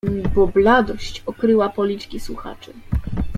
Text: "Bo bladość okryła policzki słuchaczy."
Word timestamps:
"Bo 0.35 0.47
bladość 0.47 1.23
okryła 1.25 1.69
policzki 1.69 2.19
słuchaczy." 2.19 2.73